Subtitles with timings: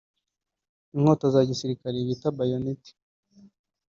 [0.95, 2.91] inkota za gisirikare bita bayoneti